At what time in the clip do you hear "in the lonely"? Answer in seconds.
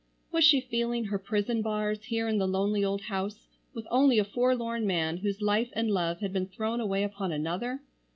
2.27-2.83